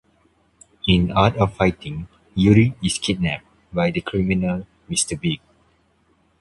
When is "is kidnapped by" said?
2.83-3.91